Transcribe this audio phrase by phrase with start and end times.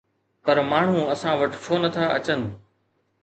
[0.45, 2.39] پر ماڻهو اسان وٽ ڇو نٿا اچن؟